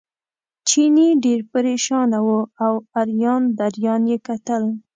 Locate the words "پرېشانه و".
1.53-2.29